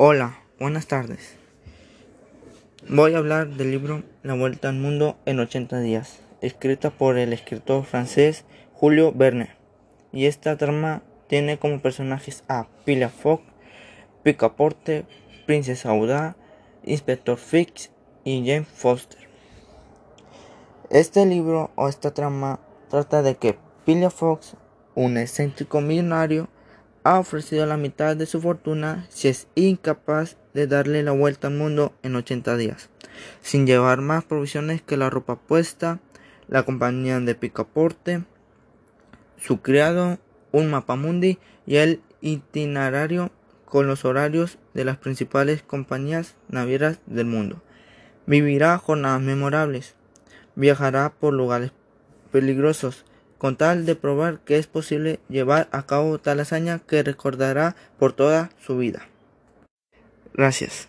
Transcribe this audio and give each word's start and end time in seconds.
Hola, 0.00 0.38
buenas 0.60 0.86
tardes. 0.86 1.34
Voy 2.88 3.14
a 3.14 3.18
hablar 3.18 3.48
del 3.48 3.72
libro 3.72 4.04
La 4.22 4.34
Vuelta 4.34 4.68
al 4.68 4.76
Mundo 4.76 5.16
en 5.26 5.40
80 5.40 5.80
días, 5.80 6.20
escrita 6.40 6.90
por 6.90 7.18
el 7.18 7.32
escritor 7.32 7.84
francés 7.84 8.44
Julio 8.74 9.12
Verne. 9.12 9.56
Y 10.12 10.26
esta 10.26 10.56
trama 10.56 11.02
tiene 11.26 11.58
como 11.58 11.82
personajes 11.82 12.44
a 12.46 12.68
Pila 12.84 13.08
Fogg, 13.08 13.40
Picaporte, 14.22 15.04
Princesa 15.46 15.90
Audá, 15.90 16.36
Inspector 16.84 17.36
Fix 17.36 17.90
y 18.22 18.46
James 18.46 18.68
Foster. 18.68 19.28
Este 20.90 21.26
libro 21.26 21.72
o 21.74 21.88
esta 21.88 22.14
trama 22.14 22.60
trata 22.88 23.22
de 23.22 23.34
que 23.34 23.58
Pila 23.84 24.10
Fox, 24.10 24.54
un 24.94 25.16
excéntrico 25.16 25.80
millonario, 25.80 26.48
ha 27.04 27.18
ofrecido 27.18 27.66
la 27.66 27.76
mitad 27.76 28.16
de 28.16 28.26
su 28.26 28.40
fortuna 28.40 29.06
si 29.08 29.28
es 29.28 29.48
incapaz 29.54 30.36
de 30.54 30.66
darle 30.66 31.02
la 31.02 31.12
vuelta 31.12 31.48
al 31.48 31.54
mundo 31.54 31.92
en 32.02 32.16
80 32.16 32.56
días, 32.56 32.90
sin 33.40 33.66
llevar 33.66 34.00
más 34.00 34.24
provisiones 34.24 34.82
que 34.82 34.96
la 34.96 35.10
ropa 35.10 35.36
puesta, 35.36 36.00
la 36.48 36.64
compañía 36.64 37.20
de 37.20 37.34
picaporte, 37.34 38.24
su 39.36 39.60
criado, 39.60 40.18
un 40.52 40.70
mapamundi 40.70 41.38
y 41.66 41.76
el 41.76 42.02
itinerario 42.20 43.30
con 43.64 43.86
los 43.86 44.04
horarios 44.04 44.58
de 44.74 44.84
las 44.84 44.96
principales 44.96 45.62
compañías 45.62 46.36
navieras 46.48 47.00
del 47.06 47.26
mundo. 47.26 47.62
Vivirá 48.26 48.78
jornadas 48.78 49.20
memorables, 49.20 49.94
viajará 50.54 51.10
por 51.10 51.34
lugares 51.34 51.72
peligrosos, 52.32 53.04
con 53.38 53.56
tal 53.56 53.86
de 53.86 53.94
probar 53.94 54.40
que 54.40 54.58
es 54.58 54.66
posible 54.66 55.20
llevar 55.28 55.68
a 55.72 55.86
cabo 55.86 56.18
tal 56.18 56.40
hazaña 56.40 56.80
que 56.80 57.02
recordará 57.02 57.76
por 57.98 58.12
toda 58.12 58.50
su 58.60 58.76
vida. 58.76 59.08
Gracias. 60.34 60.88